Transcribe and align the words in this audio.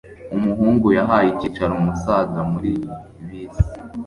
umuhungu 0.35 0.87
yahaye 0.97 1.27
icyicaro 1.31 1.73
umusaza 1.81 2.39
muri 2.51 2.71
bisi 3.27 3.63